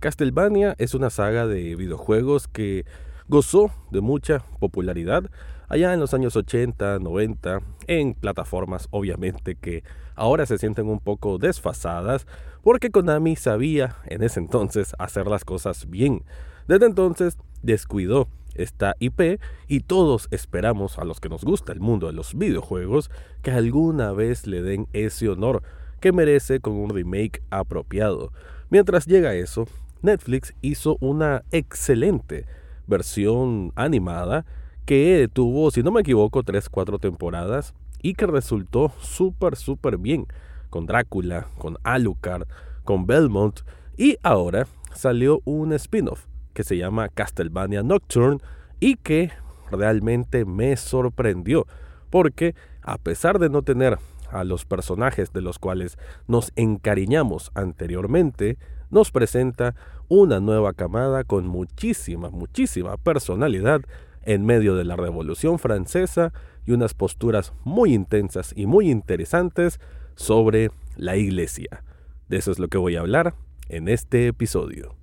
Castlevania 0.00 0.74
es 0.78 0.94
una 0.94 1.10
saga 1.10 1.46
de 1.46 1.76
videojuegos 1.76 2.48
que 2.48 2.86
gozó 3.28 3.70
de 3.90 4.00
mucha 4.00 4.42
popularidad 4.58 5.30
allá 5.68 5.92
en 5.92 6.00
los 6.00 6.14
años 6.14 6.36
80, 6.36 7.00
90, 7.00 7.60
en 7.86 8.14
plataformas 8.14 8.88
obviamente 8.92 9.56
que 9.56 9.84
ahora 10.14 10.46
se 10.46 10.56
sienten 10.56 10.88
un 10.88 11.00
poco 11.00 11.36
desfasadas 11.36 12.26
porque 12.62 12.90
Konami 12.90 13.36
sabía 13.36 13.96
en 14.06 14.22
ese 14.22 14.40
entonces 14.40 14.94
hacer 14.98 15.26
las 15.26 15.44
cosas 15.44 15.90
bien. 15.90 16.24
Desde 16.66 16.86
entonces 16.86 17.36
descuidó 17.62 18.26
esta 18.54 18.96
IP 19.00 19.38
y 19.68 19.80
todos 19.80 20.28
esperamos 20.30 20.98
a 20.98 21.04
los 21.04 21.20
que 21.20 21.28
nos 21.28 21.44
gusta 21.44 21.72
el 21.72 21.80
mundo 21.80 22.06
de 22.06 22.14
los 22.14 22.34
videojuegos 22.34 23.10
que 23.42 23.50
alguna 23.50 24.12
vez 24.12 24.46
le 24.46 24.62
den 24.62 24.88
ese 24.94 25.28
honor 25.28 25.62
que 26.00 26.12
merece 26.12 26.60
con 26.60 26.72
un 26.72 26.88
remake 26.88 27.42
apropiado. 27.50 28.32
Mientras 28.70 29.06
llega 29.06 29.34
eso, 29.34 29.66
Netflix 30.02 30.54
hizo 30.60 30.96
una 31.00 31.42
excelente 31.50 32.46
versión 32.86 33.72
animada 33.76 34.44
que 34.84 35.28
tuvo, 35.32 35.70
si 35.70 35.82
no 35.82 35.92
me 35.92 36.00
equivoco, 36.00 36.42
3-4 36.42 36.98
temporadas 36.98 37.74
y 38.02 38.14
que 38.14 38.26
resultó 38.26 38.92
súper, 38.98 39.56
súper 39.56 39.98
bien. 39.98 40.26
Con 40.70 40.86
Drácula, 40.86 41.48
con 41.58 41.78
Alucard, 41.82 42.46
con 42.84 43.06
Belmont 43.06 43.60
y 43.96 44.16
ahora 44.22 44.66
salió 44.94 45.40
un 45.44 45.72
spin-off 45.72 46.26
que 46.54 46.64
se 46.64 46.76
llama 46.76 47.08
Castlevania 47.08 47.82
Nocturne 47.82 48.38
y 48.80 48.96
que 48.96 49.30
realmente 49.70 50.44
me 50.44 50.76
sorprendió 50.76 51.66
porque 52.10 52.54
a 52.82 52.98
pesar 52.98 53.38
de 53.38 53.50
no 53.50 53.62
tener 53.62 53.98
a 54.30 54.44
los 54.44 54.64
personajes 54.64 55.32
de 55.32 55.42
los 55.42 55.58
cuales 55.58 55.98
nos 56.26 56.52
encariñamos 56.56 57.50
anteriormente, 57.54 58.58
nos 58.90 59.10
presenta 59.10 59.74
una 60.08 60.40
nueva 60.40 60.72
camada 60.72 61.24
con 61.24 61.46
muchísima, 61.46 62.30
muchísima 62.30 62.96
personalidad 62.96 63.82
en 64.22 64.44
medio 64.44 64.74
de 64.74 64.84
la 64.84 64.96
Revolución 64.96 65.58
Francesa 65.58 66.32
y 66.66 66.72
unas 66.72 66.94
posturas 66.94 67.52
muy 67.64 67.94
intensas 67.94 68.52
y 68.54 68.66
muy 68.66 68.90
interesantes 68.90 69.80
sobre 70.14 70.70
la 70.96 71.16
Iglesia. 71.16 71.84
De 72.28 72.36
eso 72.38 72.50
es 72.50 72.58
lo 72.58 72.68
que 72.68 72.78
voy 72.78 72.96
a 72.96 73.00
hablar 73.00 73.34
en 73.68 73.88
este 73.88 74.26
episodio. 74.26 74.96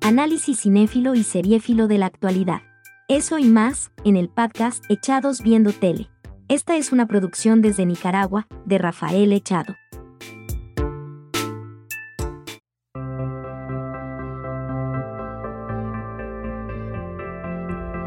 Análisis 0.00 0.60
cinéfilo 0.60 1.14
y 1.14 1.22
seriéfilo 1.22 1.86
de 1.86 1.98
la 1.98 2.06
actualidad. 2.06 2.62
Eso 3.08 3.38
y 3.38 3.44
más, 3.44 3.92
en 4.04 4.16
el 4.16 4.28
podcast 4.28 4.84
Echados 4.88 5.42
Viendo 5.42 5.72
Tele. 5.72 6.08
Esta 6.48 6.76
es 6.76 6.90
una 6.90 7.06
producción 7.06 7.60
desde 7.62 7.86
Nicaragua, 7.86 8.48
de 8.64 8.78
Rafael 8.78 9.32
Echado. 9.32 9.76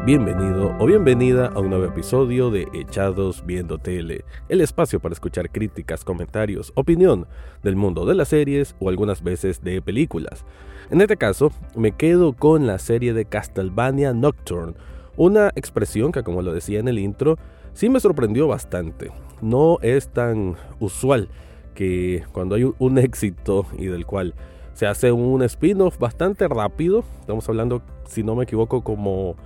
Bienvenido 0.06 0.76
o 0.78 0.84
bienvenida 0.84 1.46
a 1.46 1.60
un 1.60 1.70
nuevo 1.70 1.86
episodio 1.86 2.50
de 2.50 2.68
Echados 2.74 3.42
Viendo 3.46 3.78
Tele, 3.78 4.26
el 4.50 4.60
espacio 4.60 5.00
para 5.00 5.14
escuchar 5.14 5.50
críticas, 5.50 6.04
comentarios, 6.04 6.72
opinión 6.74 7.26
del 7.62 7.74
mundo 7.74 8.04
de 8.04 8.14
las 8.14 8.28
series 8.28 8.76
o 8.80 8.90
algunas 8.90 9.22
veces 9.22 9.64
de 9.64 9.80
películas. 9.80 10.44
En 10.90 11.00
este 11.00 11.16
caso, 11.16 11.52
me 11.74 11.92
quedo 11.92 12.34
con 12.34 12.66
la 12.66 12.78
serie 12.78 13.14
de 13.14 13.24
Castlevania 13.24 14.12
Nocturne, 14.12 14.74
una 15.16 15.48
expresión 15.54 16.12
que 16.12 16.22
como 16.22 16.42
lo 16.42 16.52
decía 16.52 16.80
en 16.80 16.88
el 16.88 16.98
intro, 16.98 17.38
sí 17.72 17.88
me 17.88 17.98
sorprendió 17.98 18.46
bastante. 18.46 19.10
No 19.40 19.78
es 19.80 20.08
tan 20.08 20.56
usual 20.80 21.30
que 21.74 22.24
cuando 22.32 22.56
hay 22.56 22.70
un 22.78 22.98
éxito 22.98 23.64
y 23.78 23.86
del 23.86 24.04
cual 24.04 24.34
se 24.74 24.86
hace 24.86 25.12
un 25.12 25.42
spin-off 25.44 25.98
bastante 25.98 26.46
rápido, 26.46 27.04
estamos 27.20 27.48
hablando, 27.48 27.80
si 28.06 28.22
no 28.22 28.34
me 28.34 28.44
equivoco, 28.44 28.84
como 28.84 29.36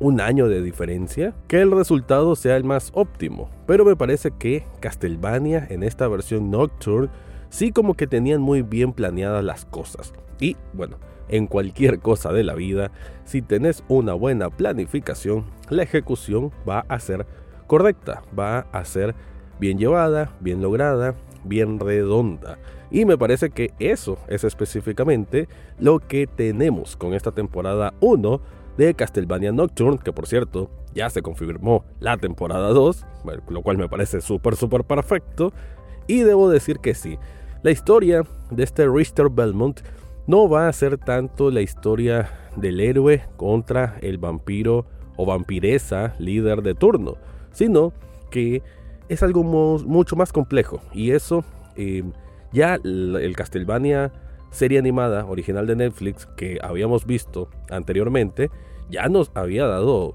un 0.00 0.20
año 0.20 0.48
de 0.48 0.62
diferencia, 0.62 1.34
que 1.48 1.60
el 1.60 1.70
resultado 1.70 2.36
sea 2.36 2.56
el 2.56 2.64
más 2.64 2.90
óptimo. 2.94 3.50
Pero 3.66 3.84
me 3.84 3.96
parece 3.96 4.30
que 4.30 4.64
Castlevania 4.80 5.66
en 5.70 5.82
esta 5.82 6.08
versión 6.08 6.50
Nocturne 6.50 7.08
sí 7.50 7.72
como 7.72 7.94
que 7.94 8.06
tenían 8.06 8.40
muy 8.40 8.62
bien 8.62 8.92
planeadas 8.92 9.44
las 9.44 9.64
cosas. 9.64 10.12
Y 10.40 10.56
bueno, 10.72 10.98
en 11.28 11.46
cualquier 11.46 12.00
cosa 12.00 12.32
de 12.32 12.44
la 12.44 12.54
vida, 12.54 12.90
si 13.24 13.42
tenés 13.42 13.84
una 13.88 14.14
buena 14.14 14.50
planificación, 14.50 15.44
la 15.68 15.82
ejecución 15.82 16.52
va 16.68 16.84
a 16.88 17.00
ser 17.00 17.26
correcta, 17.66 18.22
va 18.38 18.60
a 18.72 18.84
ser 18.84 19.14
bien 19.60 19.78
llevada, 19.78 20.32
bien 20.40 20.62
lograda, 20.62 21.14
bien 21.44 21.78
redonda. 21.80 22.58
Y 22.90 23.04
me 23.04 23.18
parece 23.18 23.50
que 23.50 23.72
eso 23.78 24.18
es 24.28 24.44
específicamente 24.44 25.48
lo 25.78 25.98
que 25.98 26.26
tenemos 26.26 26.96
con 26.96 27.12
esta 27.12 27.32
temporada 27.32 27.92
1 28.00 28.40
de 28.78 28.94
Castlevania 28.94 29.52
Nocturne, 29.52 29.98
que 29.98 30.12
por 30.12 30.26
cierto 30.26 30.70
ya 30.94 31.10
se 31.10 31.20
confirmó 31.20 31.84
la 32.00 32.16
temporada 32.16 32.68
2, 32.68 33.06
lo 33.48 33.62
cual 33.62 33.76
me 33.76 33.88
parece 33.88 34.20
súper, 34.22 34.56
súper 34.56 34.84
perfecto. 34.84 35.52
Y 36.06 36.20
debo 36.20 36.48
decir 36.48 36.78
que 36.78 36.94
sí, 36.94 37.18
la 37.62 37.72
historia 37.72 38.22
de 38.50 38.62
este 38.62 38.88
Richter 38.88 39.28
Belmont 39.28 39.80
no 40.26 40.48
va 40.48 40.68
a 40.68 40.72
ser 40.72 40.96
tanto 40.96 41.50
la 41.50 41.60
historia 41.60 42.30
del 42.56 42.80
héroe 42.80 43.24
contra 43.36 43.98
el 44.00 44.16
vampiro 44.16 44.86
o 45.16 45.26
vampiresa 45.26 46.14
líder 46.18 46.62
de 46.62 46.74
turno, 46.74 47.16
sino 47.52 47.92
que 48.30 48.62
es 49.08 49.22
algo 49.22 49.42
mucho 49.42 50.14
más 50.14 50.32
complejo. 50.32 50.80
Y 50.92 51.10
eso 51.10 51.44
eh, 51.76 52.04
ya 52.52 52.76
el 52.76 53.34
Castlevania 53.36 54.12
serie 54.50 54.78
animada 54.78 55.24
original 55.26 55.66
de 55.66 55.76
Netflix 55.76 56.26
que 56.36 56.58
habíamos 56.62 57.06
visto 57.06 57.48
anteriormente 57.70 58.50
ya 58.90 59.08
nos 59.08 59.30
había 59.34 59.66
dado, 59.66 60.14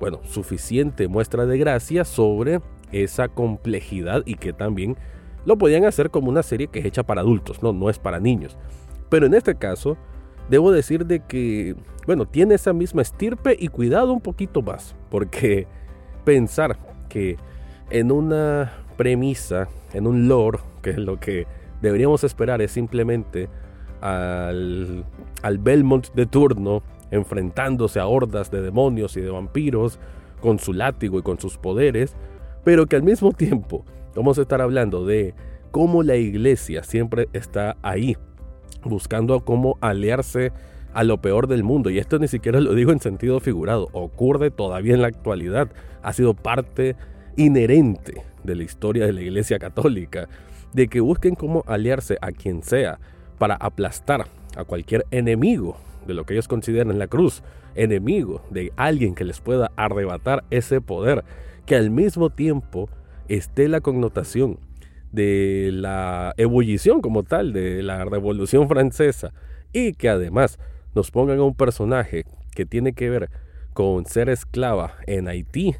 bueno, 0.00 0.20
suficiente 0.24 1.08
muestra 1.08 1.46
de 1.46 1.58
gracia 1.58 2.04
sobre 2.04 2.60
esa 2.92 3.28
complejidad 3.28 4.22
y 4.24 4.36
que 4.36 4.52
también 4.52 4.96
lo 5.44 5.58
podían 5.58 5.84
hacer 5.84 6.10
como 6.10 6.30
una 6.30 6.42
serie 6.42 6.68
que 6.68 6.78
es 6.78 6.86
hecha 6.86 7.02
para 7.02 7.20
adultos, 7.20 7.62
no, 7.62 7.72
no 7.72 7.90
es 7.90 7.98
para 7.98 8.20
niños. 8.20 8.56
Pero 9.10 9.26
en 9.26 9.34
este 9.34 9.56
caso, 9.56 9.96
debo 10.48 10.72
decir 10.72 11.06
de 11.06 11.20
que, 11.20 11.76
bueno, 12.06 12.26
tiene 12.26 12.54
esa 12.54 12.72
misma 12.72 13.02
estirpe 13.02 13.56
y 13.58 13.68
cuidado 13.68 14.12
un 14.12 14.20
poquito 14.20 14.62
más, 14.62 14.96
porque 15.10 15.66
pensar 16.24 16.78
que 17.08 17.36
en 17.90 18.10
una 18.10 18.72
premisa, 18.96 19.68
en 19.92 20.06
un 20.06 20.28
lore, 20.28 20.58
que 20.82 20.90
es 20.90 20.98
lo 20.98 21.20
que 21.20 21.46
deberíamos 21.82 22.24
esperar, 22.24 22.62
es 22.62 22.72
simplemente 22.72 23.48
al, 24.00 25.04
al 25.42 25.58
Belmont 25.58 26.12
de 26.14 26.26
turno 26.26 26.82
enfrentándose 27.10 28.00
a 28.00 28.06
hordas 28.06 28.50
de 28.50 28.60
demonios 28.60 29.16
y 29.16 29.20
de 29.20 29.30
vampiros 29.30 29.98
con 30.40 30.58
su 30.58 30.72
látigo 30.72 31.18
y 31.18 31.22
con 31.22 31.38
sus 31.38 31.56
poderes, 31.58 32.16
pero 32.64 32.86
que 32.86 32.96
al 32.96 33.02
mismo 33.02 33.32
tiempo 33.32 33.84
vamos 34.14 34.38
a 34.38 34.42
estar 34.42 34.60
hablando 34.60 35.06
de 35.06 35.34
cómo 35.70 36.02
la 36.02 36.16
iglesia 36.16 36.82
siempre 36.82 37.28
está 37.32 37.76
ahí, 37.82 38.16
buscando 38.84 39.44
cómo 39.44 39.78
aliarse 39.80 40.52
a 40.92 41.02
lo 41.02 41.20
peor 41.20 41.48
del 41.48 41.64
mundo. 41.64 41.90
Y 41.90 41.98
esto 41.98 42.18
ni 42.18 42.28
siquiera 42.28 42.60
lo 42.60 42.74
digo 42.74 42.92
en 42.92 43.00
sentido 43.00 43.40
figurado, 43.40 43.88
ocurre 43.92 44.50
todavía 44.50 44.94
en 44.94 45.02
la 45.02 45.08
actualidad, 45.08 45.68
ha 46.02 46.12
sido 46.12 46.34
parte 46.34 46.96
inherente 47.36 48.22
de 48.44 48.54
la 48.54 48.62
historia 48.62 49.06
de 49.06 49.12
la 49.12 49.22
iglesia 49.22 49.58
católica, 49.58 50.28
de 50.72 50.88
que 50.88 51.00
busquen 51.00 51.34
cómo 51.34 51.64
aliarse 51.66 52.18
a 52.20 52.32
quien 52.32 52.62
sea 52.62 52.98
para 53.44 53.56
aplastar 53.56 54.26
a 54.56 54.64
cualquier 54.64 55.04
enemigo 55.10 55.76
de 56.06 56.14
lo 56.14 56.24
que 56.24 56.32
ellos 56.32 56.48
consideran 56.48 56.98
la 56.98 57.08
cruz, 57.08 57.42
enemigo 57.74 58.40
de 58.48 58.72
alguien 58.76 59.14
que 59.14 59.26
les 59.26 59.42
pueda 59.42 59.70
arrebatar 59.76 60.44
ese 60.48 60.80
poder, 60.80 61.24
que 61.66 61.76
al 61.76 61.90
mismo 61.90 62.30
tiempo 62.30 62.88
esté 63.28 63.68
la 63.68 63.82
connotación 63.82 64.58
de 65.12 65.68
la 65.74 66.32
ebullición 66.38 67.02
como 67.02 67.22
tal, 67.22 67.52
de 67.52 67.82
la 67.82 68.06
Revolución 68.06 68.66
Francesa, 68.66 69.34
y 69.74 69.92
que 69.92 70.08
además 70.08 70.58
nos 70.94 71.10
pongan 71.10 71.38
a 71.38 71.42
un 71.42 71.54
personaje 71.54 72.24
que 72.54 72.64
tiene 72.64 72.94
que 72.94 73.10
ver 73.10 73.28
con 73.74 74.06
ser 74.06 74.30
esclava 74.30 74.94
en 75.06 75.28
Haití, 75.28 75.76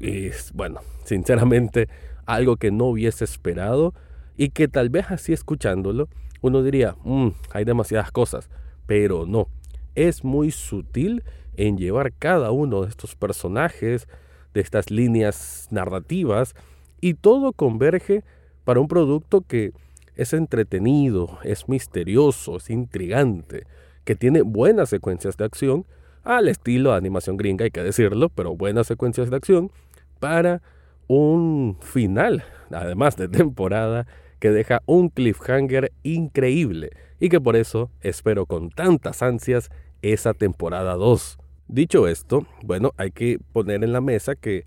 es, 0.00 0.52
bueno, 0.54 0.82
sinceramente, 1.02 1.88
algo 2.26 2.58
que 2.58 2.70
no 2.70 2.84
hubiese 2.84 3.24
esperado 3.24 3.92
y 4.36 4.50
que 4.50 4.68
tal 4.68 4.88
vez 4.88 5.10
así 5.10 5.32
escuchándolo, 5.32 6.08
uno 6.40 6.62
diría, 6.62 6.96
mm, 7.04 7.28
hay 7.52 7.64
demasiadas 7.64 8.10
cosas, 8.10 8.48
pero 8.86 9.26
no, 9.26 9.48
es 9.94 10.24
muy 10.24 10.50
sutil 10.50 11.24
en 11.56 11.76
llevar 11.76 12.12
cada 12.12 12.50
uno 12.50 12.82
de 12.82 12.88
estos 12.88 13.16
personajes, 13.16 14.06
de 14.54 14.60
estas 14.60 14.90
líneas 14.90 15.68
narrativas, 15.70 16.54
y 17.00 17.14
todo 17.14 17.52
converge 17.52 18.24
para 18.64 18.80
un 18.80 18.88
producto 18.88 19.42
que 19.42 19.72
es 20.14 20.32
entretenido, 20.32 21.38
es 21.42 21.68
misterioso, 21.68 22.56
es 22.56 22.70
intrigante, 22.70 23.66
que 24.04 24.14
tiene 24.14 24.42
buenas 24.42 24.88
secuencias 24.88 25.36
de 25.36 25.44
acción, 25.44 25.86
al 26.24 26.48
estilo 26.48 26.90
de 26.90 26.96
animación 26.96 27.36
gringa, 27.36 27.64
hay 27.64 27.70
que 27.70 27.82
decirlo, 27.82 28.28
pero 28.28 28.56
buenas 28.56 28.86
secuencias 28.86 29.30
de 29.30 29.36
acción, 29.36 29.70
para 30.18 30.62
un 31.06 31.78
final, 31.80 32.44
además 32.70 33.16
de 33.16 33.28
temporada, 33.28 34.06
que 34.38 34.50
deja 34.50 34.82
un 34.86 35.08
cliffhanger 35.08 35.92
increíble 36.02 36.90
y 37.20 37.28
que 37.28 37.40
por 37.40 37.56
eso 37.56 37.90
espero 38.00 38.46
con 38.46 38.70
tantas 38.70 39.22
ansias 39.22 39.70
esa 40.02 40.34
temporada 40.34 40.94
2. 40.94 41.38
Dicho 41.68 42.08
esto, 42.08 42.46
bueno, 42.62 42.92
hay 42.96 43.10
que 43.10 43.38
poner 43.52 43.84
en 43.84 43.92
la 43.92 44.00
mesa 44.00 44.34
que 44.34 44.64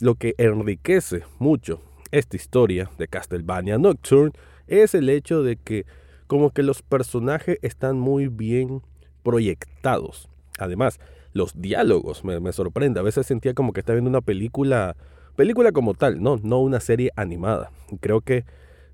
lo 0.00 0.14
que 0.14 0.34
enriquece 0.38 1.22
mucho 1.38 1.80
esta 2.10 2.36
historia 2.36 2.90
de 2.98 3.06
Castlevania 3.06 3.78
Nocturne 3.78 4.32
es 4.66 4.94
el 4.94 5.08
hecho 5.08 5.42
de 5.42 5.56
que 5.56 5.84
como 6.26 6.50
que 6.50 6.62
los 6.62 6.82
personajes 6.82 7.58
están 7.62 7.98
muy 7.98 8.28
bien 8.28 8.82
proyectados. 9.22 10.28
Además, 10.58 11.00
los 11.32 11.60
diálogos 11.60 12.24
me, 12.24 12.52
sorprende. 12.52 13.00
A 13.00 13.04
veces 13.04 13.26
sentía 13.26 13.54
como 13.54 13.72
que 13.72 13.80
estaba 13.80 13.94
viendo 13.94 14.10
una 14.10 14.20
película, 14.20 14.96
película 15.36 15.72
como 15.72 15.94
tal, 15.94 16.22
no, 16.22 16.38
no 16.42 16.60
una 16.60 16.80
serie 16.80 17.10
animada. 17.16 17.70
Creo 18.00 18.20
que 18.20 18.44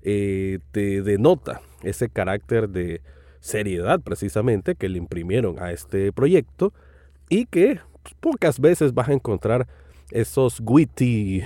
eh, 0.09 0.59
te 0.71 1.01
denota 1.01 1.59
ese 1.83 2.07
carácter 2.07 2.69
de 2.69 3.01
seriedad 3.41 3.99
precisamente 3.99 4.75
que 4.75 4.87
le 4.87 4.99
imprimieron 4.99 5.61
a 5.61 5.73
este 5.73 6.13
proyecto 6.13 6.71
y 7.27 7.45
que 7.45 7.81
pocas 8.21 8.61
veces 8.61 8.93
vas 8.93 9.09
a 9.09 9.13
encontrar 9.13 9.67
esos 10.11 10.61
witty 10.63 11.43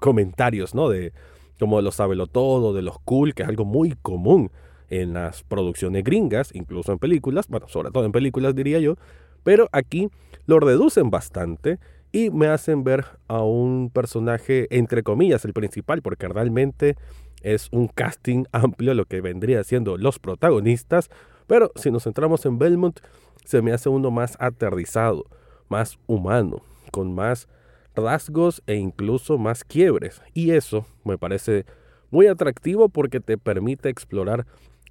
comentarios, 0.00 0.74
¿no? 0.74 0.88
De 0.88 1.12
como 1.60 1.76
de 1.76 1.84
los 1.84 1.94
sabelo 1.94 2.26
todo, 2.26 2.74
de 2.74 2.82
los 2.82 2.98
cool, 3.04 3.34
que 3.34 3.44
es 3.44 3.48
algo 3.48 3.64
muy 3.64 3.94
común 4.02 4.50
en 4.90 5.12
las 5.12 5.44
producciones 5.44 6.02
gringas, 6.02 6.52
incluso 6.56 6.90
en 6.90 6.98
películas, 6.98 7.46
bueno, 7.46 7.68
sobre 7.68 7.92
todo 7.92 8.04
en 8.04 8.10
películas 8.10 8.56
diría 8.56 8.80
yo, 8.80 8.96
pero 9.44 9.68
aquí 9.70 10.08
lo 10.46 10.58
reducen 10.58 11.08
bastante 11.08 11.78
y 12.10 12.30
me 12.30 12.48
hacen 12.48 12.82
ver 12.82 13.06
a 13.28 13.42
un 13.42 13.90
personaje, 13.90 14.66
entre 14.76 15.04
comillas, 15.04 15.44
el 15.44 15.54
principal, 15.54 16.02
porque 16.02 16.26
realmente 16.26 16.96
es 17.42 17.68
un 17.72 17.88
casting 17.88 18.44
amplio 18.52 18.94
lo 18.94 19.04
que 19.04 19.20
vendría 19.20 19.62
siendo 19.64 19.96
los 19.96 20.18
protagonistas, 20.18 21.10
pero 21.46 21.72
si 21.76 21.90
nos 21.90 22.04
centramos 22.04 22.46
en 22.46 22.58
Belmont, 22.58 23.00
se 23.44 23.62
me 23.62 23.72
hace 23.72 23.88
uno 23.88 24.10
más 24.10 24.36
aterrizado, 24.40 25.26
más 25.68 25.98
humano, 26.06 26.62
con 26.90 27.14
más 27.14 27.48
rasgos 27.94 28.62
e 28.66 28.76
incluso 28.76 29.38
más 29.38 29.64
quiebres. 29.64 30.22
Y 30.34 30.52
eso 30.52 30.86
me 31.04 31.18
parece 31.18 31.66
muy 32.10 32.26
atractivo 32.26 32.88
porque 32.88 33.20
te 33.20 33.38
permite 33.38 33.88
explorar 33.88 34.46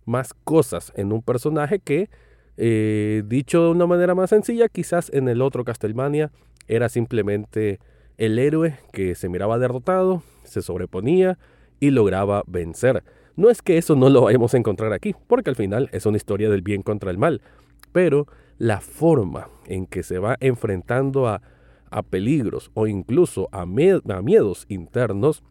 más 0.05 0.33
cosas 0.33 0.91
en 0.95 1.11
un 1.11 1.21
personaje 1.21 1.79
que, 1.79 2.09
eh, 2.57 3.23
dicho 3.25 3.63
de 3.63 3.69
una 3.69 3.87
manera 3.87 4.15
más 4.15 4.31
sencilla, 4.31 4.67
quizás 4.67 5.09
en 5.13 5.29
el 5.29 5.41
otro 5.41 5.63
Castlevania 5.63 6.31
era 6.67 6.89
simplemente 6.89 7.79
el 8.17 8.37
héroe 8.37 8.77
que 8.91 9.15
se 9.15 9.29
miraba 9.29 9.57
derrotado, 9.57 10.21
se 10.43 10.61
sobreponía 10.61 11.37
y 11.81 11.91
lograba 11.91 12.43
vencer. 12.47 13.03
No 13.35 13.49
es 13.49 13.61
que 13.61 13.77
eso 13.77 13.97
no 13.97 14.09
lo 14.09 14.21
vayamos 14.21 14.53
a 14.53 14.57
encontrar 14.57 14.93
aquí, 14.93 15.13
porque 15.27 15.49
al 15.49 15.57
final 15.57 15.89
es 15.91 16.05
una 16.05 16.15
historia 16.15 16.49
del 16.49 16.61
bien 16.61 16.81
contra 16.81 17.11
el 17.11 17.17
mal, 17.17 17.41
pero 17.91 18.27
la 18.57 18.79
forma 18.79 19.49
en 19.65 19.85
que 19.85 20.03
se 20.03 20.19
va 20.19 20.37
enfrentando 20.39 21.27
a 21.27 21.41
a 21.91 22.01
peligros 22.01 22.71
o 22.73 22.87
incluso 22.87 23.49
a, 23.51 23.65
miedos 23.65 24.65
internos, 24.69 25.43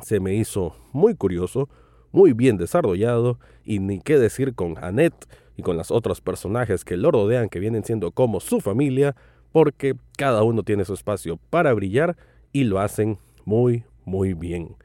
se 0.00 0.20
me 0.20 0.34
hizo 0.34 0.76
muy 0.92 1.14
curioso, 1.16 1.68
muy 2.12 2.34
bien 2.34 2.56
desarrollado 2.56 3.40
y 3.64 3.80
ni 3.80 3.98
qué 3.98 4.18
decir 4.18 4.54
con 4.54 4.76
Annette 4.78 5.26
y 5.56 5.62
con 5.62 5.76
los 5.76 5.90
otros 5.90 6.20
personajes 6.20 6.84
que 6.84 6.96
lo 6.96 7.10
rodean 7.10 7.48
que 7.48 7.58
vienen 7.58 7.84
siendo 7.84 8.12
como 8.12 8.38
su 8.38 8.60
familia, 8.60 9.16
porque 9.50 9.96
cada 10.16 10.42
uno 10.42 10.62
tiene 10.62 10.84
su 10.84 10.94
espacio 10.94 11.38
para 11.50 11.72
brillar 11.72 12.16
y 12.52 12.64
lo 12.64 12.78
hacen 12.78 13.18
muy, 13.44 13.84
muy 14.04 14.34
bien. 14.34 14.76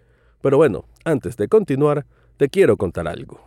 Pero 0.43 0.57
bueno, 0.57 0.83
antes 1.05 1.37
de 1.37 1.47
continuar, 1.47 2.05
te 2.35 2.49
quiero 2.49 2.75
contar 2.75 3.07
algo. 3.07 3.39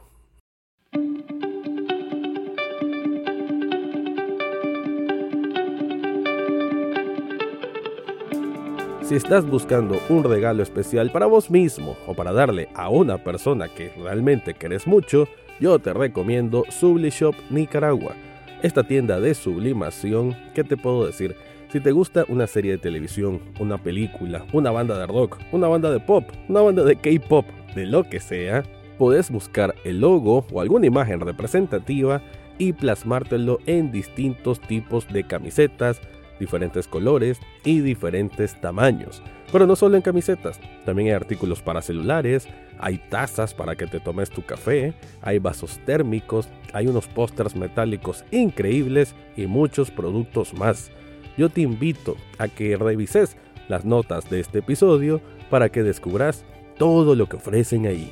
Si 9.03 9.15
estás 9.15 9.45
buscando 9.45 10.01
un 10.09 10.25
regalo 10.25 10.63
especial 10.63 11.13
para 11.13 11.27
vos 11.27 11.51
mismo 11.51 11.99
o 12.07 12.15
para 12.15 12.33
darle 12.33 12.71
a 12.75 12.89
una 12.89 13.23
persona 13.23 13.69
que 13.69 13.93
realmente 14.03 14.55
querés 14.55 14.87
mucho, 14.87 15.29
yo 15.61 15.79
te 15.79 15.93
recomiendo 15.93 16.65
Sublishop 16.71 17.35
Nicaragua. 17.51 18.15
Esta 18.63 18.85
tienda 18.85 19.21
de 19.21 19.35
sublimación, 19.35 20.35
¿qué 20.55 20.65
te 20.65 20.79
puedo 20.79 21.05
decir? 21.05 21.37
Si 21.77 21.81
te 21.83 21.93
gusta 21.93 22.25
una 22.29 22.47
serie 22.47 22.71
de 22.71 22.79
televisión, 22.79 23.39
una 23.61 23.77
película, 23.77 24.47
una 24.55 24.71
banda 24.71 24.99
de 24.99 25.07
rock, 25.07 25.37
una 25.53 25.69
banda 25.69 25.91
de 25.91 26.01
pop, 26.01 26.25
una 26.49 26.63
banda 26.63 26.83
de 26.85 26.97
K-pop, 26.97 27.45
de 27.75 27.85
lo 27.85 28.03
que 28.05 28.19
sea, 28.19 28.63
puedes 28.97 29.31
buscar 29.31 29.75
el 29.85 30.01
logo 30.01 30.47
o 30.51 30.63
alguna 30.63 30.87
imagen 30.87 31.21
representativa 31.21 32.23
y 32.57 32.73
plasmártelo 32.73 33.59
en 33.67 33.93
distintos 33.93 34.59
tipos 34.59 35.07
de 35.09 35.25
camisetas, 35.25 36.01
diferentes 36.41 36.89
colores 36.89 37.41
y 37.63 37.81
diferentes 37.81 38.59
tamaños. 38.59 39.23
Pero 39.53 39.67
no 39.67 39.77
solo 39.77 39.97
en 39.97 40.03
camisetas, 40.03 40.59
también 40.87 41.09
hay 41.09 41.15
artículos 41.15 41.61
para 41.61 41.83
celulares, 41.83 42.49
hay 42.79 42.97
tazas 43.11 43.53
para 43.53 43.77
que 43.77 43.87
te 43.87 44.01
tomes 44.01 44.31
tu 44.31 44.41
café, 44.41 44.95
hay 45.21 45.41
vasos 45.41 45.79
térmicos, 45.85 46.49
hay 46.73 46.87
unos 46.87 47.07
pósters 47.07 47.55
metálicos 47.55 48.25
increíbles 48.31 49.15
y 49.37 49.47
muchos 49.47 49.91
productos 49.91 50.55
más. 50.55 50.91
Yo 51.37 51.51
te 51.51 51.61
invito 51.61 52.17
a 52.39 52.49
que 52.49 52.77
revises 52.77 53.37
las 53.69 53.85
notas 53.85 54.31
de 54.31 54.41
este 54.41 54.61
episodio 54.61 55.21
para 55.51 55.69
que 55.69 55.83
descubras 55.83 56.45
todo 56.79 57.15
lo 57.15 57.29
que 57.29 57.37
ofrecen 57.37 57.87
ahí. 57.87 58.11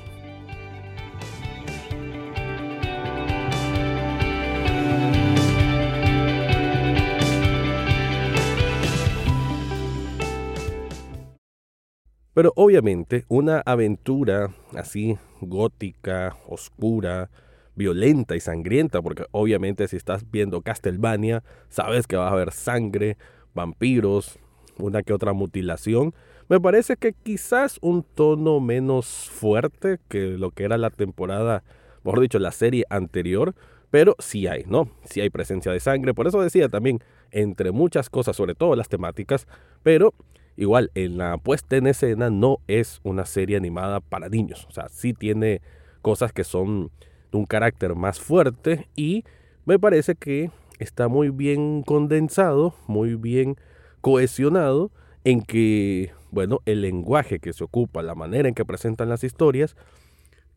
Pero 12.34 12.52
obviamente 12.56 13.24
una 13.28 13.62
aventura 13.64 14.50
así 14.74 15.16
gótica, 15.40 16.36
oscura, 16.48 17.30
violenta 17.74 18.36
y 18.36 18.40
sangrienta, 18.40 19.02
porque 19.02 19.24
obviamente 19.30 19.88
si 19.88 19.96
estás 19.96 20.30
viendo 20.30 20.62
Castlevania, 20.62 21.42
sabes 21.68 22.06
que 22.06 22.16
va 22.16 22.28
a 22.28 22.32
haber 22.32 22.52
sangre, 22.52 23.16
vampiros, 23.54 24.38
una 24.78 25.02
que 25.02 25.12
otra 25.12 25.32
mutilación. 25.32 26.14
Me 26.48 26.60
parece 26.60 26.96
que 26.96 27.12
quizás 27.12 27.78
un 27.80 28.02
tono 28.02 28.60
menos 28.60 29.06
fuerte 29.06 29.98
que 30.08 30.38
lo 30.38 30.50
que 30.50 30.64
era 30.64 30.78
la 30.78 30.90
temporada, 30.90 31.64
mejor 32.04 32.20
dicho, 32.20 32.38
la 32.38 32.52
serie 32.52 32.84
anterior, 32.90 33.54
pero 33.90 34.16
sí 34.18 34.46
hay, 34.46 34.64
¿no? 34.66 34.88
Sí 35.04 35.20
hay 35.20 35.30
presencia 35.30 35.72
de 35.72 35.80
sangre, 35.80 36.14
por 36.14 36.26
eso 36.26 36.40
decía 36.40 36.68
también, 36.68 37.00
entre 37.30 37.70
muchas 37.70 38.10
cosas, 38.10 38.36
sobre 38.36 38.54
todo 38.54 38.76
las 38.76 38.88
temáticas, 38.88 39.46
pero 39.82 40.14
Igual, 40.56 40.90
en 40.94 41.18
la 41.18 41.36
puesta 41.38 41.76
en 41.76 41.88
escena 41.88 42.30
no 42.30 42.58
es 42.68 43.00
una 43.02 43.26
serie 43.26 43.56
animada 43.56 44.00
para 44.00 44.28
niños. 44.28 44.66
O 44.68 44.72
sea, 44.72 44.88
sí 44.88 45.12
tiene 45.12 45.62
cosas 46.00 46.32
que 46.32 46.44
son 46.44 46.90
un 47.36 47.46
carácter 47.46 47.94
más 47.94 48.20
fuerte 48.20 48.88
y 48.96 49.24
me 49.64 49.78
parece 49.78 50.14
que 50.14 50.50
está 50.78 51.08
muy 51.08 51.30
bien 51.30 51.82
condensado, 51.82 52.74
muy 52.86 53.14
bien 53.14 53.56
cohesionado 54.00 54.90
en 55.24 55.42
que, 55.42 56.12
bueno, 56.30 56.60
el 56.66 56.82
lenguaje 56.82 57.38
que 57.38 57.52
se 57.52 57.64
ocupa, 57.64 58.02
la 58.02 58.14
manera 58.14 58.48
en 58.48 58.54
que 58.54 58.64
presentan 58.64 59.08
las 59.08 59.24
historias, 59.24 59.76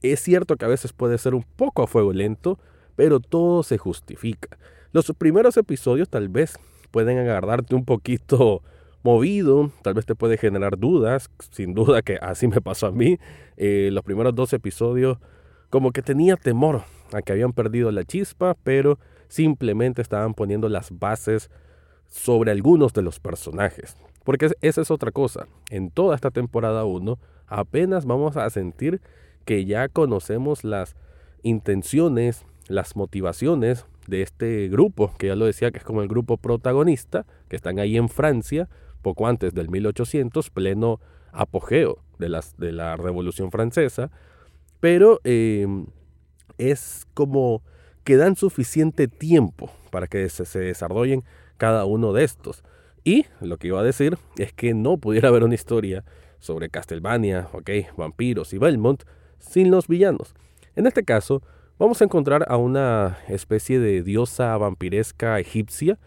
es 0.01 0.19
cierto 0.19 0.57
que 0.57 0.65
a 0.65 0.69
veces 0.69 0.93
puede 0.93 1.17
ser 1.17 1.33
un 1.33 1.43
poco 1.43 1.83
a 1.83 1.87
fuego 1.87 2.13
lento, 2.13 2.59
pero 2.95 3.19
todo 3.19 3.63
se 3.63 3.77
justifica. 3.77 4.57
Los 4.91 5.11
primeros 5.17 5.57
episodios 5.57 6.09
tal 6.09 6.29
vez 6.29 6.57
pueden 6.91 7.17
agarrarte 7.17 7.75
un 7.75 7.85
poquito 7.85 8.61
movido, 9.03 9.71
tal 9.83 9.93
vez 9.93 10.05
te 10.05 10.15
puede 10.15 10.37
generar 10.37 10.77
dudas, 10.77 11.29
sin 11.51 11.73
duda 11.73 12.01
que 12.01 12.17
así 12.21 12.47
me 12.47 12.61
pasó 12.61 12.87
a 12.87 12.91
mí. 12.91 13.17
Eh, 13.55 13.89
los 13.91 14.03
primeros 14.03 14.35
dos 14.35 14.53
episodios 14.53 15.17
como 15.69 15.91
que 15.91 16.01
tenía 16.01 16.35
temor 16.35 16.83
a 17.13 17.21
que 17.21 17.31
habían 17.31 17.53
perdido 17.53 17.91
la 17.91 18.03
chispa, 18.03 18.55
pero 18.63 18.99
simplemente 19.27 20.01
estaban 20.01 20.33
poniendo 20.33 20.69
las 20.69 20.97
bases 20.97 21.49
sobre 22.07 22.51
algunos 22.51 22.93
de 22.93 23.01
los 23.01 23.19
personajes. 23.19 23.97
Porque 24.23 24.49
esa 24.61 24.81
es 24.81 24.91
otra 24.91 25.11
cosa. 25.11 25.47
En 25.69 25.89
toda 25.89 26.15
esta 26.15 26.31
temporada 26.31 26.85
1 26.85 27.17
apenas 27.47 28.05
vamos 28.05 28.37
a 28.37 28.49
sentir 28.49 29.01
que 29.45 29.65
ya 29.65 29.87
conocemos 29.87 30.63
las 30.63 30.95
intenciones, 31.43 32.45
las 32.67 32.95
motivaciones 32.95 33.85
de 34.07 34.21
este 34.21 34.67
grupo, 34.67 35.13
que 35.17 35.27
ya 35.27 35.35
lo 35.35 35.45
decía 35.45 35.71
que 35.71 35.79
es 35.79 35.83
como 35.83 36.01
el 36.01 36.07
grupo 36.07 36.37
protagonista, 36.37 37.25
que 37.47 37.55
están 37.55 37.79
ahí 37.79 37.97
en 37.97 38.09
Francia, 38.09 38.69
poco 39.01 39.27
antes 39.27 39.53
del 39.53 39.69
1800, 39.69 40.49
pleno 40.49 40.99
apogeo 41.31 41.99
de, 42.19 42.29
las, 42.29 42.57
de 42.57 42.71
la 42.71 42.97
Revolución 42.97 43.51
Francesa, 43.51 44.11
pero 44.79 45.19
em, 45.23 45.87
es 46.57 47.05
como 47.13 47.61
que 48.03 48.17
dan 48.17 48.35
suficiente 48.35 49.07
tiempo 49.07 49.71
para 49.91 50.07
que 50.07 50.29
se, 50.29 50.45
se, 50.45 50.59
desarrollen 50.59 51.23
cada 51.57 51.85
uno 51.85 52.13
de 52.13 52.23
estos. 52.23 52.63
Y 53.03 53.25
lo 53.41 53.57
que 53.57 53.67
iba 53.67 53.79
a 53.79 53.83
decir 53.83 54.17
es 54.37 54.53
que 54.53 54.73
no 54.73 54.97
pudiera 54.97 55.29
haber 55.29 55.43
una 55.43 55.55
historia 55.55 56.03
sobre 56.39 56.69
Castlevania, 56.69 57.49
okay, 57.53 57.87
vampiros 57.97 58.53
y 58.53 58.57
Belmont 58.57 59.03
sin 59.39 59.71
los 59.71 59.87
villanos. 59.87 60.33
En 60.75 60.87
este 60.87 61.03
caso, 61.03 61.41
vamos 61.79 62.01
a 62.01 62.05
encontrar 62.05 62.45
a 62.47 62.57
una 62.57 63.17
especie 63.27 63.79
de 63.79 64.03
diosa 64.03 64.55
vampiresca 64.57 65.39
egipcia 65.39 65.97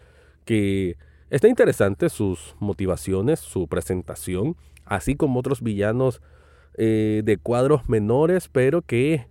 que 0.45 0.97
está 1.29 1.47
interesante 1.47 2.09
sus 2.09 2.55
motivaciones, 2.59 3.39
su 3.39 3.67
presentación, 3.67 4.55
así 4.85 5.15
como 5.15 5.39
otros 5.39 5.61
villanos 5.61 6.21
eh, 6.77 7.21
de 7.23 7.37
cuadros 7.37 7.89
menores, 7.89 8.47
pero 8.47 8.81
que 8.81 9.27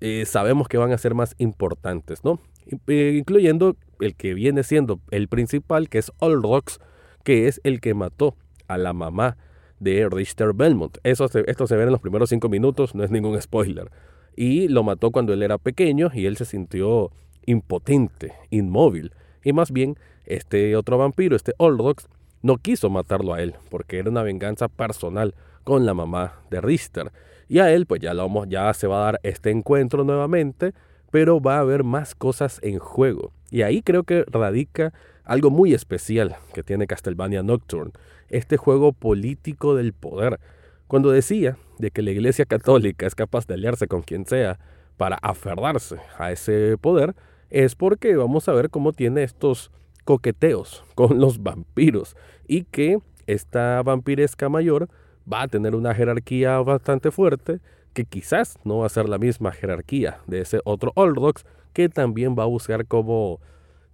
eh, 0.00 0.24
sabemos 0.26 0.68
que 0.68 0.76
van 0.76 0.92
a 0.92 0.98
ser 0.98 1.14
más 1.14 1.34
importantes, 1.38 2.24
¿no? 2.24 2.40
Eh, 2.86 3.14
incluyendo 3.16 3.76
el 4.00 4.14
que 4.14 4.34
viene 4.34 4.62
siendo 4.62 5.00
el 5.10 5.28
principal, 5.28 5.88
que 5.88 5.98
es 5.98 6.12
Olrox, 6.18 6.80
que 7.22 7.46
es 7.48 7.60
el 7.64 7.80
que 7.80 7.94
mató 7.94 8.36
a 8.68 8.78
la 8.78 8.92
mamá 8.92 9.36
de 9.80 10.08
Richter 10.08 10.52
Belmont. 10.54 10.98
Eso 11.04 11.28
esto 11.46 11.66
se 11.66 11.76
ve 11.76 11.84
en 11.84 11.92
los 11.92 12.00
primeros 12.00 12.30
cinco 12.30 12.48
minutos, 12.48 12.94
no 12.94 13.04
es 13.04 13.10
ningún 13.10 13.40
spoiler. 13.40 13.90
Y 14.36 14.68
lo 14.68 14.82
mató 14.82 15.10
cuando 15.10 15.32
él 15.32 15.42
era 15.42 15.58
pequeño 15.58 16.10
y 16.12 16.26
él 16.26 16.36
se 16.36 16.44
sintió 16.44 17.12
impotente, 17.46 18.32
inmóvil. 18.50 19.12
Y 19.44 19.52
más 19.52 19.70
bien, 19.70 19.96
este 20.24 20.74
otro 20.76 20.98
vampiro, 20.98 21.36
este 21.36 21.52
Olrox, 21.58 22.08
no 22.44 22.58
quiso 22.58 22.90
matarlo 22.90 23.32
a 23.32 23.40
él, 23.40 23.54
porque 23.70 23.98
era 23.98 24.10
una 24.10 24.22
venganza 24.22 24.68
personal 24.68 25.34
con 25.64 25.86
la 25.86 25.94
mamá 25.94 26.34
de 26.50 26.60
Richter. 26.60 27.10
Y 27.48 27.60
a 27.60 27.72
él, 27.72 27.86
pues 27.86 28.02
ya, 28.02 28.12
lo, 28.12 28.44
ya 28.44 28.72
se 28.74 28.86
va 28.86 28.98
a 28.98 29.04
dar 29.12 29.20
este 29.22 29.50
encuentro 29.50 30.04
nuevamente, 30.04 30.74
pero 31.10 31.40
va 31.40 31.56
a 31.56 31.60
haber 31.60 31.84
más 31.84 32.14
cosas 32.14 32.60
en 32.62 32.78
juego. 32.78 33.32
Y 33.50 33.62
ahí 33.62 33.80
creo 33.80 34.02
que 34.02 34.26
radica 34.26 34.92
algo 35.24 35.48
muy 35.48 35.72
especial 35.72 36.36
que 36.52 36.62
tiene 36.62 36.86
Castlevania 36.86 37.42
Nocturne, 37.42 37.92
este 38.28 38.58
juego 38.58 38.92
político 38.92 39.74
del 39.74 39.94
poder. 39.94 40.38
Cuando 40.86 41.10
decía 41.10 41.56
de 41.78 41.90
que 41.90 42.02
la 42.02 42.10
Iglesia 42.10 42.44
Católica 42.44 43.06
es 43.06 43.14
capaz 43.14 43.46
de 43.46 43.54
aliarse 43.54 43.88
con 43.88 44.02
quien 44.02 44.26
sea 44.26 44.58
para 44.98 45.16
aferrarse 45.22 45.96
a 46.18 46.30
ese 46.30 46.76
poder, 46.78 47.14
es 47.48 47.74
porque 47.74 48.16
vamos 48.16 48.50
a 48.50 48.52
ver 48.52 48.68
cómo 48.68 48.92
tiene 48.92 49.22
estos 49.22 49.70
coqueteos 50.04 50.84
con 50.94 51.18
los 51.20 51.42
vampiros 51.42 52.16
y 52.46 52.64
que 52.64 52.98
esta 53.26 53.82
vampiresca 53.82 54.48
mayor 54.48 54.88
va 55.30 55.42
a 55.42 55.48
tener 55.48 55.74
una 55.74 55.94
jerarquía 55.94 56.58
bastante 56.58 57.10
fuerte 57.10 57.60
que 57.94 58.04
quizás 58.04 58.58
no 58.64 58.78
va 58.78 58.86
a 58.86 58.90
ser 58.90 59.08
la 59.08 59.18
misma 59.18 59.52
jerarquía 59.52 60.18
de 60.26 60.40
ese 60.40 60.60
otro 60.64 60.92
Dogs 60.96 61.44
que 61.72 61.88
también 61.88 62.36
va 62.38 62.42
a 62.42 62.46
buscar 62.46 62.86
cómo 62.86 63.40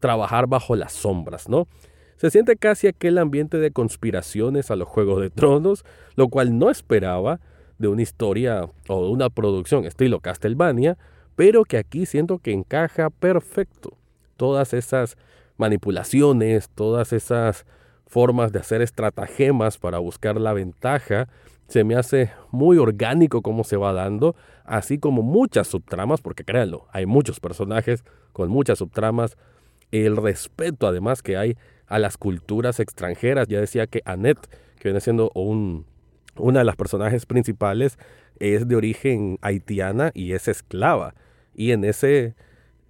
trabajar 0.01 0.47
bajo 0.47 0.75
las 0.75 0.93
sombras, 0.93 1.49
¿no? 1.49 1.69
Se 2.17 2.31
siente 2.31 2.57
casi 2.57 2.87
aquel 2.87 3.17
ambiente 3.17 3.59
de 3.59 3.71
conspiraciones 3.71 4.71
a 4.71 4.77
los 4.77 4.89
Juegos 4.89 5.23
de 5.23 5.31
Tronos, 5.31 5.85
lo 6.17 6.29
cual 6.29 6.59
no 6.59 6.71
esperaba 6.71 7.41
de 7.79 7.89
una 7.89 8.03
historia 8.03 8.69
o 8.89 9.05
de 9.05 9.11
una 9.11 9.31
producción 9.31 9.87
estilo 9.87 10.21
Castlevania, 10.21 10.99
pero 11.35 11.65
que 11.65 11.79
aquí 11.79 12.05
siento 12.05 12.39
que 12.39 12.53
encaja 12.53 13.09
perfecto. 13.09 13.97
Todas 14.37 14.75
esas 14.75 15.17
manipulaciones, 15.61 16.69
todas 16.71 17.13
esas 17.13 17.67
formas 18.07 18.51
de 18.51 18.59
hacer 18.59 18.83
estratagemas 18.83 19.79
para 19.79 19.99
buscar 19.99 20.41
la 20.41 20.53
ventaja 20.53 21.29
se 21.69 21.85
me 21.85 21.95
hace 21.95 22.33
muy 22.51 22.79
orgánico 22.79 23.43
cómo 23.43 23.63
se 23.63 23.77
va 23.77 23.93
dando, 23.93 24.35
así 24.65 24.99
como 24.99 25.23
muchas 25.23 25.69
subtramas, 25.69 26.21
porque 26.21 26.45
créanlo, 26.45 26.89
hay 26.91 27.07
muchos 27.07 27.39
personajes 27.39 28.03
con 28.33 28.49
muchas 28.51 28.79
subtramas, 28.79 29.37
el 29.93 30.17
respeto 30.17 30.89
además 30.89 31.23
que 31.23 31.37
hay 31.37 31.57
a 31.87 32.01
las 32.01 32.17
culturas 32.17 32.81
extranjeras, 32.81 33.47
ya 33.47 33.61
decía 33.61 33.87
que 33.87 34.03
Annette, 34.05 34.49
que 34.81 34.89
viene 34.89 35.01
siendo 35.01 35.31
un, 35.35 35.87
una 36.37 36.61
de 36.61 36.65
las 36.65 36.75
personajes 36.75 37.25
principales, 37.25 37.99
es 38.41 38.67
de 38.67 38.75
origen 38.75 39.39
haitiana 39.41 40.11
y 40.13 40.33
es 40.33 40.49
esclava, 40.49 41.15
y 41.55 41.71
en 41.71 41.85
ese 41.85 42.35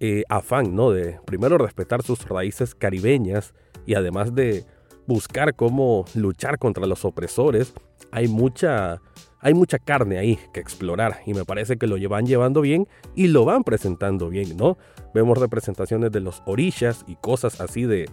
eh, 0.03 0.23
afán, 0.29 0.75
¿no? 0.75 0.89
De 0.89 1.19
primero 1.27 1.59
respetar 1.59 2.01
sus 2.01 2.27
raíces 2.27 2.73
caribeñas 2.73 3.53
y 3.85 3.93
además 3.93 4.33
de 4.33 4.65
buscar 5.05 5.55
cómo 5.55 6.05
luchar 6.15 6.57
contra 6.57 6.87
los 6.87 7.05
opresores, 7.05 7.75
hay 8.11 8.27
mucha, 8.27 8.99
hay 9.41 9.53
mucha 9.53 9.77
carne 9.77 10.17
ahí 10.17 10.39
que 10.53 10.59
explorar 10.59 11.19
y 11.27 11.35
me 11.35 11.45
parece 11.45 11.77
que 11.77 11.85
lo 11.85 11.97
llevan 11.97 12.25
llevando 12.25 12.61
bien 12.61 12.87
y 13.13 13.27
lo 13.27 13.45
van 13.45 13.63
presentando 13.63 14.29
bien, 14.29 14.57
¿no? 14.57 14.79
Vemos 15.13 15.37
representaciones 15.37 16.11
de 16.11 16.21
los 16.21 16.41
orillas 16.47 17.05
y 17.07 17.15
cosas 17.17 17.61
así 17.61 17.83
de 17.83 18.09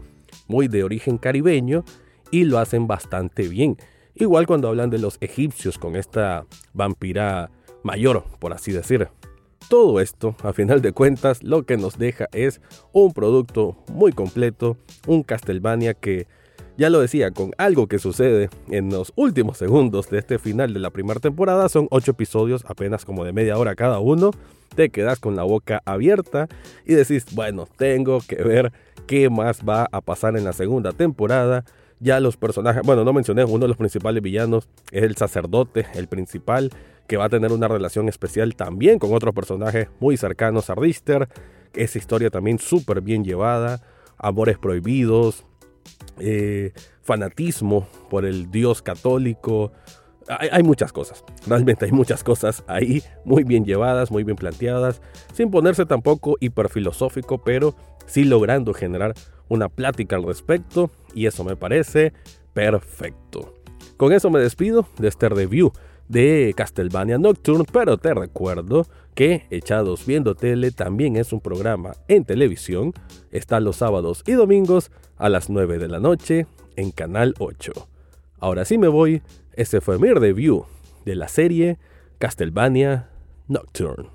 muy 0.47 0.69
de 0.69 0.85
origen 0.85 1.17
caribeño 1.17 1.85
y 2.31 2.45
lo 2.45 2.59
hacen 2.59 2.87
bastante 2.87 3.49
bien. 3.49 3.79
Igual 4.15 4.47
cuando 4.47 4.69
hablan 4.69 4.91
de 4.91 4.99
los 4.99 5.17
egipcios 5.23 5.79
con 5.79 5.97
esta 5.97 6.45
vampira 6.75 7.51
mayor, 7.83 8.25
por 8.41 8.53
así 8.53 8.73
decir. 8.73 9.09
Todo 9.69 10.01
esto, 10.01 10.35
a 10.43 10.55
final 10.55 10.81
de 10.81 10.93
cuentas, 10.93 11.43
lo 11.43 11.65
que 11.65 11.77
nos 11.77 11.99
deja 11.99 12.27
es 12.33 12.63
un 12.93 13.13
producto 13.13 13.77
muy 13.93 14.13
completo, 14.13 14.79
un 15.07 15.23
Castlevania 15.23 15.93
que 15.93 16.27
ya 16.79 16.89
lo 16.89 17.01
decía, 17.01 17.33
con 17.33 17.51
algo 17.59 17.87
que 17.87 17.99
sucede 17.99 18.49
en 18.71 18.89
los 18.91 19.13
últimos 19.17 19.59
segundos 19.59 20.09
de 20.09 20.21
este 20.21 20.39
final 20.39 20.73
de 20.73 20.81
la 20.81 20.91
primera 20.91 21.21
temporada, 21.21 21.69
son 21.69 21.89
ocho 21.91 22.13
episodios 22.13 22.65
apenas 22.67 23.05
como 23.05 23.25
de 23.25 23.33
media 23.33 23.59
hora 23.59 23.75
cada 23.75 23.99
uno, 23.99 24.31
te 24.75 24.89
quedas 24.89 25.19
con 25.19 25.37
la 25.37 25.43
boca 25.43 25.83
abierta 25.85 26.49
y 26.87 26.95
decís, 26.95 27.27
bueno, 27.35 27.69
tengo 27.77 28.21
que 28.27 28.37
ver 28.37 28.73
qué 29.07 29.29
más 29.29 29.69
va 29.69 29.89
a 29.91 30.01
pasar 30.01 30.37
en 30.37 30.45
la 30.45 30.53
segunda 30.53 30.93
temporada. 30.93 31.65
Ya 32.01 32.21
los 32.21 32.37
personajes, 32.37 32.83
bueno, 32.85 33.05
no 33.05 33.13
mencioné, 33.13 33.45
uno 33.45 33.59
de 33.59 33.69
los 33.69 33.77
principales 33.77 34.23
villanos 34.23 34.69
es 34.93 35.03
el 35.03 35.17
sacerdote, 35.17 35.87
el 35.95 36.07
principal, 36.07 36.71
que 37.09 37.17
va 37.17 37.25
a 37.25 37.29
tener 37.29 37.51
una 37.51 37.67
relación 37.67 38.09
especial 38.09 38.55
también 38.55 38.99
con 38.99 39.13
otros 39.15 39.35
personajes 39.35 39.89
muy 39.99 40.17
cercanos 40.17 40.71
a 40.71 40.75
Richter. 40.75 41.29
Esa 41.73 41.99
historia 41.99 42.31
también 42.31 42.59
súper 42.59 43.01
bien 43.01 43.25
llevada, 43.25 43.81
amores 44.19 44.59
prohibidos, 44.59 45.45
eh, 46.19 46.73
fanatismo 47.03 47.89
por 48.11 48.27
el 48.27 48.51
Dios 48.51 48.83
católico. 48.83 49.73
Hay, 50.29 50.63
muchas 50.63 50.93
cosas, 50.93 51.25
realmente 51.47 51.87
hay 51.87 51.93
muchas 51.93 52.23
cosas 52.23 52.63
ahí 52.67 53.03
muy 53.25 53.45
bien 53.45 53.65
llevadas, 53.65 54.11
muy 54.11 54.25
bien 54.25 54.37
planteadas, 54.37 55.01
sin 55.33 55.51
ponerse 55.51 55.87
tampoco 55.87 56.37
hiperfilosófico, 56.39 57.39
pero 57.39 57.75
sí 58.05 58.25
logrando 58.25 58.75
generar 58.75 59.15
una 59.49 59.71
plática 59.71 60.17
al 60.17 60.25
respecto 60.25 60.91
y 61.15 61.25
eso 61.25 61.45
me 61.45 61.57
parece 61.57 62.13
perfecto. 62.53 63.55
Con 63.97 64.13
eso 64.13 64.29
me 64.29 64.39
despido 64.39 64.87
de 64.99 65.09
este 65.09 65.31
review 65.31 65.73
de 66.09 66.53
Castlevania 66.57 67.19
Nocturne, 67.19 67.65
pero 67.71 67.99
te 67.99 68.15
recuerdo 68.15 68.87
que 69.15 69.47
Echados 69.51 70.07
Viendo 70.07 70.35
Tele 70.35 70.71
también 70.71 71.17
es 71.17 71.33
un 71.33 71.41
programa 71.41 71.93
en 72.09 72.25
televisión, 72.25 72.93
está 73.31 73.61
los 73.61 73.77
sábados 73.77 74.23
y 74.27 74.33
domingos 74.33 74.91
a 75.17 75.29
las 75.29 75.51
9 75.51 75.79
de 75.79 75.89
la 75.89 76.01
noche 76.01 76.47
en 76.77 76.91
Canal 76.91 77.35
8. 77.39 77.73
Ahora 78.39 78.65
sí 78.65 78.79
me 78.79 78.89
voy, 78.89 79.23
ese 79.53 79.81
fue 79.81 79.99
mi 79.99 80.13
review 80.13 80.65
de 81.05 81.17
la 81.17 81.29
serie 81.29 81.79
Castlevania 82.19 83.11
Nocturne. 83.49 84.09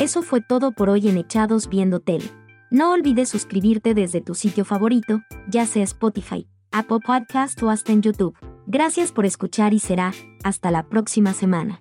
Eso 0.00 0.22
fue 0.22 0.40
todo 0.40 0.72
por 0.72 0.90
hoy 0.90 1.08
en 1.08 1.18
Echados 1.18 1.68
Viendo 1.68 2.00
Tele. 2.00 2.24
No 2.70 2.92
olvides 2.92 3.28
suscribirte 3.28 3.94
desde 3.94 4.20
tu 4.20 4.34
sitio 4.34 4.64
favorito, 4.64 5.20
ya 5.48 5.66
sea 5.66 5.84
Spotify, 5.84 6.48
Apple 6.72 6.98
Podcast 7.06 7.62
o 7.62 7.70
hasta 7.70 7.92
en 7.92 8.02
YouTube. 8.02 8.36
Gracias 8.66 9.12
por 9.12 9.26
escuchar 9.26 9.74
y 9.74 9.78
será 9.78 10.14
hasta 10.42 10.70
la 10.70 10.84
próxima 10.84 11.34
semana. 11.34 11.78